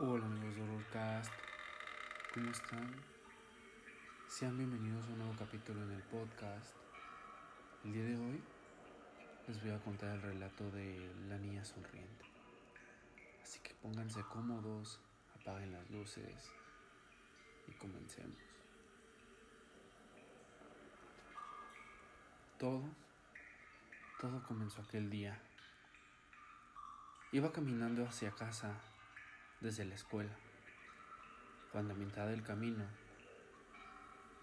Hola 0.00 0.26
amigos 0.26 0.54
de 0.54 0.62
Horrorcast, 0.62 1.32
¿cómo 2.32 2.52
están? 2.52 2.94
Sean 4.28 4.56
bienvenidos 4.56 5.04
a 5.04 5.08
un 5.08 5.18
nuevo 5.18 5.34
capítulo 5.36 5.82
en 5.82 5.90
el 5.90 6.02
podcast. 6.04 6.76
El 7.84 7.92
día 7.94 8.04
de 8.04 8.16
hoy 8.16 8.40
les 9.48 9.60
voy 9.60 9.72
a 9.72 9.80
contar 9.80 10.10
el 10.10 10.22
relato 10.22 10.70
de 10.70 11.12
La 11.28 11.36
Niña 11.38 11.64
Sonriente. 11.64 12.24
Así 13.42 13.58
que 13.58 13.74
pónganse 13.74 14.22
cómodos, 14.22 15.00
apaguen 15.34 15.72
las 15.72 15.90
luces 15.90 16.48
y 17.66 17.72
comencemos. 17.72 18.38
Todo, 22.56 22.84
todo 24.20 24.44
comenzó 24.44 24.80
aquel 24.80 25.10
día. 25.10 25.42
Iba 27.32 27.50
caminando 27.50 28.06
hacia 28.06 28.30
casa 28.30 28.80
desde 29.60 29.84
la 29.84 29.96
escuela, 29.96 30.30
cuando 31.72 31.94
a 31.94 31.96
mitad 31.96 32.28
del 32.28 32.44
camino 32.44 32.84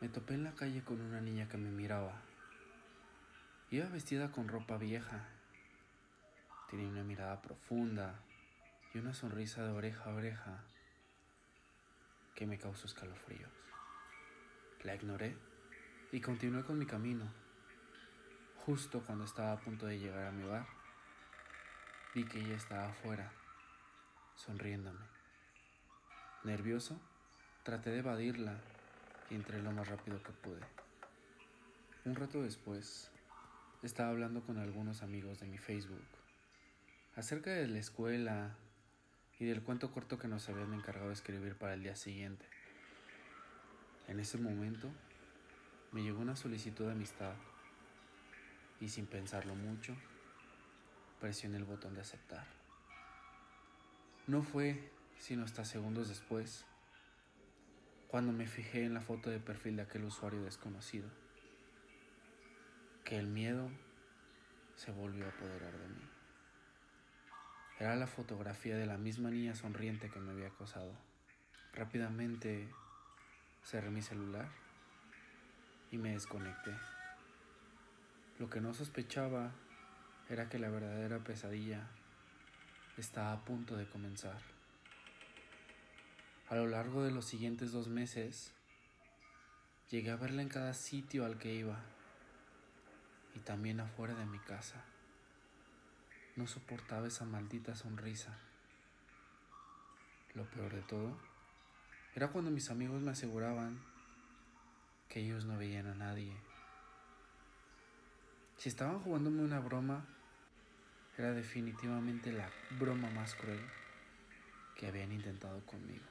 me 0.02 0.10
topé 0.10 0.34
en 0.34 0.44
la 0.44 0.56
calle 0.56 0.84
con 0.84 1.00
una 1.00 1.22
niña 1.22 1.48
que 1.48 1.58
me 1.58 1.72
miraba. 1.72 2.22
Iba 3.72 3.88
vestida 3.88 4.32
con 4.32 4.50
ropa 4.50 4.78
vieja, 4.78 5.26
tenía 6.70 6.90
una 6.90 7.04
mirada 7.04 7.42
profunda 7.42 8.20
y 8.94 8.98
una 8.98 9.14
sonrisa 9.14 9.64
de 9.64 9.72
oreja 9.72 10.04
a 10.10 10.16
oreja 10.16 10.64
que 12.36 12.46
me 12.46 12.58
causó 12.58 12.86
escalofríos. 12.86 13.52
La 14.84 14.96
ignoré 14.96 15.38
y 16.12 16.20
continué 16.20 16.64
con 16.64 16.78
mi 16.78 16.86
camino. 16.86 17.26
Justo 18.66 19.02
cuando 19.06 19.24
estaba 19.24 19.54
a 19.54 19.60
punto 19.62 19.86
de 19.86 19.98
llegar 19.98 20.26
a 20.26 20.32
mi 20.32 20.44
hogar, 20.44 20.68
vi 22.14 22.26
que 22.26 22.40
ella 22.40 22.56
estaba 22.56 22.90
afuera 22.90 23.32
sonriéndome. 24.36 25.06
Nervioso, 26.44 27.00
traté 27.64 27.90
de 27.90 28.00
evadirla 28.00 28.60
y 29.30 29.36
entré 29.36 29.62
lo 29.62 29.72
más 29.72 29.88
rápido 29.88 30.22
que 30.22 30.32
pude. 30.32 30.62
Un 32.06 32.16
rato 32.16 32.44
después, 32.44 33.10
estaba 33.82 34.10
hablando 34.10 34.42
con 34.42 34.58
algunos 34.58 35.02
amigos 35.02 35.40
de 35.40 35.48
mi 35.48 35.58
Facebook 35.58 36.06
acerca 37.16 37.52
de 37.52 37.68
la 37.68 37.80
escuela 37.80 38.56
y 39.40 39.46
del 39.46 39.62
cuento 39.62 39.92
corto 39.92 40.18
que 40.18 40.28
nos 40.28 40.48
habían 40.50 40.74
encargado 40.74 41.08
de 41.08 41.14
escribir 41.14 41.56
para 41.56 41.74
el 41.74 41.84
día 41.84 41.96
siguiente. 41.96 42.46
En 44.08 44.20
ese 44.20 44.38
momento, 44.38 44.90
me 45.92 46.04
llegó 46.04 46.20
una 46.20 46.36
solicitud 46.36 46.86
de 46.86 46.92
amistad 46.92 47.34
y 48.80 48.90
sin 48.90 49.08
pensarlo 49.08 49.56
mucho, 49.56 49.96
presioné 51.20 51.58
el 51.58 51.64
botón 51.64 51.96
de 51.96 52.02
aceptar. 52.02 52.65
No 54.28 54.42
fue 54.42 54.92
sino 55.20 55.44
hasta 55.44 55.66
segundos 55.66 56.10
después, 56.10 56.66
cuando 58.08 58.32
me 58.32 58.48
fijé 58.48 58.84
en 58.84 58.96
la 58.96 59.02
foto 59.02 59.30
de 59.30 59.40
perfil 59.40 59.76
de 59.76 59.84
aquel 59.84 60.04
usuario 60.04 60.42
desconocido, 60.44 61.08
que 63.04 63.20
el 63.20 63.28
miedo 63.28 63.70
se 64.76 64.92
volvió 64.92 65.26
a 65.26 65.30
apoderar 65.30 65.78
de 65.78 65.88
mí. 65.90 66.10
Era 67.80 67.96
la 67.96 68.08
fotografía 68.08 68.76
de 68.78 68.88
la 68.88 68.98
misma 68.98 69.30
niña 69.30 69.54
sonriente 69.54 70.10
que 70.10 70.20
me 70.20 70.32
había 70.32 70.48
acosado. 70.48 70.94
Rápidamente 71.74 72.68
cerré 73.64 73.92
mi 73.92 74.02
celular 74.02 74.50
y 75.92 75.98
me 75.98 76.14
desconecté. 76.14 76.72
Lo 78.40 78.50
que 78.50 78.60
no 78.60 78.74
sospechaba 78.74 79.52
era 80.30 80.50
que 80.50 80.58
la 80.58 80.70
verdadera 80.70 81.20
pesadilla 81.20 81.88
estaba 82.98 83.34
a 83.34 83.44
punto 83.44 83.76
de 83.76 83.88
comenzar. 83.88 84.40
A 86.50 86.56
lo 86.56 86.68
largo 86.68 87.04
de 87.04 87.12
los 87.12 87.26
siguientes 87.26 87.72
dos 87.72 87.88
meses, 87.88 88.52
llegué 89.90 90.12
a 90.12 90.16
verla 90.16 90.42
en 90.42 90.50
cada 90.50 90.74
sitio 90.74 91.26
al 91.26 91.38
que 91.38 91.54
iba 91.54 91.80
y 93.36 93.40
también 93.40 93.80
afuera 93.80 94.14
de 94.16 94.26
mi 94.26 94.40
casa. 94.40 94.84
No 96.36 96.48
soportaba 96.48 97.08
esa 97.08 97.26
maldita 97.26 97.76
sonrisa. 97.76 98.38
Lo 100.34 100.44
peor 100.46 100.74
de 100.74 100.82
todo 100.82 101.18
era 102.14 102.30
cuando 102.30 102.52
mis 102.52 102.70
amigos 102.70 103.02
me 103.02 103.12
aseguraban 103.12 103.80
que 105.10 105.20
ellos 105.22 105.46
no 105.46 105.58
veían 105.58 105.88
a 105.88 105.96
nadie. 105.96 106.36
Si 108.58 108.70
estaban 108.70 109.00
jugándome 109.00 109.44
una 109.44 109.60
broma, 109.60 110.06
era 111.18 111.32
definitivamente 111.32 112.32
la 112.32 112.50
broma 112.80 113.10
más 113.12 113.36
cruel 113.36 113.60
que 114.76 114.88
habían 114.88 115.12
intentado 115.12 115.66
conmigo. 115.66 116.04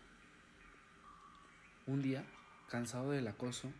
Un 1.86 2.00
día, 2.00 2.24
cansado 2.68 3.10
del 3.10 3.28
acoso, 3.28 3.70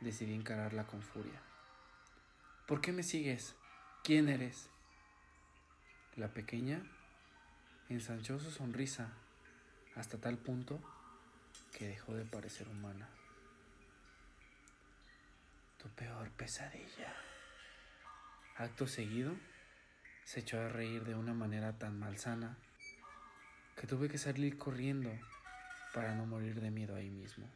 decidí 0.00 0.34
encararla 0.34 0.86
con 0.86 1.02
furia. 1.02 1.40
¿Por 2.66 2.80
qué 2.80 2.92
me 2.92 3.04
sigues? 3.04 3.54
¿Quién 4.02 4.28
eres? 4.28 4.68
La 6.16 6.28
pequeña 6.28 6.82
ensanchó 7.88 8.40
su 8.40 8.50
sonrisa 8.50 9.12
hasta 9.94 10.18
tal 10.18 10.38
punto 10.38 10.80
que 11.72 11.86
dejó 11.86 12.14
de 12.14 12.24
parecer 12.24 12.68
humana. 12.68 13.08
Tu 15.78 15.88
peor 15.90 16.30
pesadilla. 16.32 17.14
Acto 18.56 18.88
seguido, 18.88 19.36
se 20.26 20.40
echó 20.40 20.60
a 20.60 20.68
reír 20.68 21.04
de 21.04 21.14
una 21.14 21.34
manera 21.34 21.78
tan 21.78 22.00
malsana 22.00 22.58
que 23.76 23.86
tuve 23.86 24.08
que 24.08 24.18
salir 24.18 24.58
corriendo 24.58 25.08
para 25.94 26.16
no 26.16 26.26
morir 26.26 26.60
de 26.60 26.72
miedo 26.72 26.96
ahí 26.96 27.10
mismo. 27.10 27.48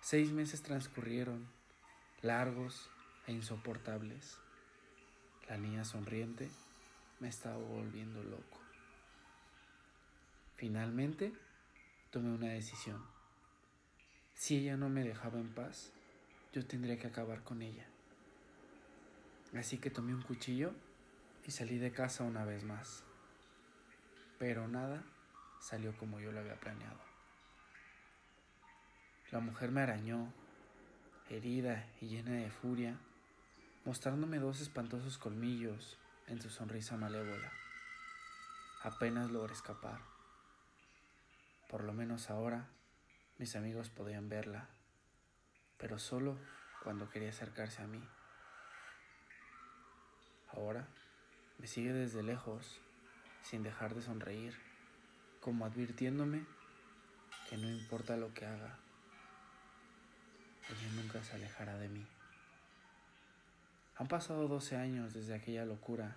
Seis 0.00 0.30
meses 0.30 0.62
transcurrieron, 0.62 1.48
largos 2.22 2.88
e 3.26 3.32
insoportables. 3.32 4.38
La 5.48 5.58
niña 5.58 5.84
sonriente 5.84 6.48
me 7.18 7.28
estaba 7.28 7.58
volviendo 7.58 8.22
loco. 8.22 8.60
Finalmente 10.54 11.32
tomé 12.12 12.30
una 12.30 12.52
decisión. 12.52 13.04
Si 14.34 14.58
ella 14.58 14.76
no 14.76 14.88
me 14.88 15.02
dejaba 15.02 15.40
en 15.40 15.52
paz, 15.52 15.90
yo 16.52 16.64
tendría 16.64 16.96
que 16.96 17.08
acabar 17.08 17.42
con 17.42 17.60
ella. 17.60 17.88
Así 19.56 19.78
que 19.78 19.90
tomé 19.90 20.14
un 20.14 20.22
cuchillo 20.22 20.72
y 21.46 21.50
salí 21.50 21.78
de 21.78 21.92
casa 21.92 22.24
una 22.24 22.44
vez 22.44 22.64
más. 22.64 23.02
Pero 24.38 24.68
nada 24.68 25.02
salió 25.60 25.96
como 25.96 26.20
yo 26.20 26.32
lo 26.32 26.40
había 26.40 26.60
planeado. 26.60 27.00
La 29.30 29.40
mujer 29.40 29.70
me 29.70 29.80
arañó, 29.80 30.32
herida 31.28 31.86
y 32.00 32.08
llena 32.08 32.32
de 32.32 32.50
furia, 32.50 32.98
mostrándome 33.84 34.38
dos 34.38 34.60
espantosos 34.60 35.18
colmillos 35.18 35.98
en 36.26 36.40
su 36.40 36.50
sonrisa 36.50 36.96
malévola. 36.96 37.50
Apenas 38.82 39.30
logré 39.30 39.54
escapar. 39.54 40.00
Por 41.68 41.84
lo 41.84 41.92
menos 41.92 42.30
ahora 42.30 42.68
mis 43.38 43.56
amigos 43.56 43.90
podían 43.90 44.28
verla, 44.28 44.68
pero 45.78 45.98
solo 45.98 46.38
cuando 46.82 47.10
quería 47.10 47.30
acercarse 47.30 47.82
a 47.82 47.86
mí. 47.86 48.02
Ahora 50.52 50.86
me 51.58 51.66
sigue 51.66 51.92
desde 51.92 52.22
lejos, 52.22 52.80
sin 53.42 53.62
dejar 53.62 53.94
de 53.94 54.02
sonreír, 54.02 54.54
como 55.40 55.64
advirtiéndome 55.64 56.44
que 57.48 57.56
no 57.56 57.68
importa 57.68 58.16
lo 58.16 58.34
que 58.34 58.44
haga, 58.44 58.76
ella 60.68 61.02
nunca 61.02 61.22
se 61.24 61.34
alejará 61.34 61.78
de 61.78 61.88
mí. 61.88 62.06
Han 63.96 64.06
pasado 64.06 64.46
12 64.48 64.76
años 64.76 65.14
desde 65.14 65.34
aquella 65.34 65.64
locura. 65.64 66.14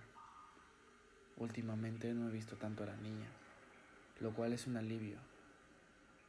Últimamente 1.38 2.12
no 2.12 2.28
he 2.28 2.32
visto 2.32 2.56
tanto 2.56 2.82
a 2.82 2.86
la 2.86 2.96
niña, 2.96 3.28
lo 4.20 4.32
cual 4.32 4.52
es 4.52 4.66
un 4.66 4.76
alivio. 4.76 5.18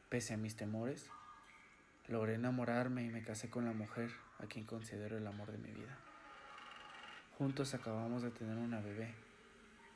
Pese 0.08 0.34
a 0.34 0.38
mis 0.38 0.56
temores, 0.56 1.10
logré 2.08 2.34
enamorarme 2.34 3.04
y 3.04 3.10
me 3.10 3.22
casé 3.22 3.50
con 3.50 3.66
la 3.66 3.72
mujer 3.72 4.10
a 4.38 4.46
quien 4.46 4.64
considero 4.64 5.18
el 5.18 5.26
amor 5.26 5.52
de 5.52 5.58
mi 5.58 5.70
vida. 5.70 5.98
Juntos 7.44 7.74
acabamos 7.74 8.22
de 8.22 8.30
tener 8.30 8.56
una 8.56 8.80
bebé. 8.80 9.12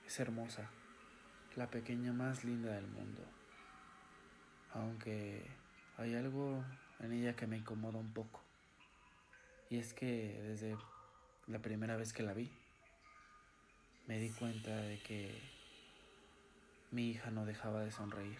Es 0.06 0.20
hermosa, 0.20 0.68
la 1.56 1.70
pequeña 1.70 2.12
más 2.12 2.44
linda 2.44 2.74
del 2.74 2.86
mundo. 2.86 3.22
Aunque 4.74 5.46
hay 5.96 6.14
algo 6.14 6.62
en 7.00 7.12
ella 7.12 7.36
que 7.36 7.46
me 7.46 7.56
incomoda 7.56 7.96
un 7.96 8.12
poco. 8.12 8.42
Y 9.70 9.78
es 9.78 9.94
que 9.94 10.42
desde 10.42 10.76
la 11.46 11.58
primera 11.60 11.96
vez 11.96 12.12
que 12.12 12.22
la 12.22 12.34
vi, 12.34 12.52
me 14.06 14.18
di 14.18 14.28
cuenta 14.28 14.76
de 14.76 14.98
que 14.98 15.40
mi 16.90 17.12
hija 17.12 17.30
no 17.30 17.46
dejaba 17.46 17.80
de 17.80 17.92
sonreír. 17.92 18.38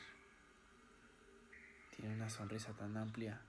Tiene 1.97 2.15
una 2.15 2.29
sonrisa 2.29 2.75
tan 2.75 2.95
amplia 2.99 3.41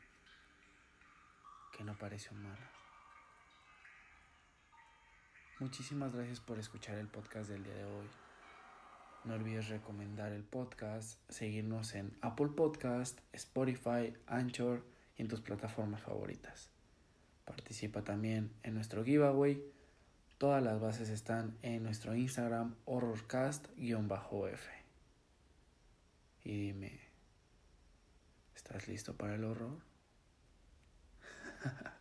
que 1.77 1.83
no 1.83 1.97
parece 1.97 2.33
humana. 2.33 2.78
Muchísimas 5.59 6.15
gracias 6.15 6.39
por 6.39 6.57
escuchar 6.57 6.97
el 6.99 7.09
podcast 7.09 7.49
del 7.49 7.65
día 7.65 7.73
de 7.73 7.83
hoy. 7.83 8.07
No 9.25 9.33
olvides 9.33 9.67
recomendar 9.67 10.31
el 10.31 10.45
podcast, 10.45 11.19
seguirnos 11.29 11.95
en 11.95 12.17
Apple 12.21 12.47
Podcast, 12.55 13.19
Spotify, 13.33 14.13
Anchor 14.25 14.85
y 15.17 15.23
en 15.23 15.27
tus 15.27 15.41
plataformas 15.41 16.01
favoritas. 16.01 16.69
Participa 17.43 18.05
también 18.05 18.53
en 18.63 18.73
nuestro 18.73 19.03
giveaway. 19.03 19.61
Todas 20.37 20.63
las 20.63 20.79
bases 20.79 21.09
están 21.09 21.57
en 21.61 21.83
nuestro 21.83 22.15
Instagram 22.15 22.75
horrorcast-f. 22.85 24.69
Y 26.45 26.57
dime, 26.57 27.01
¿estás 28.55 28.87
listo 28.87 29.13
para 29.13 29.35
el 29.35 29.43
horror? 29.43 29.77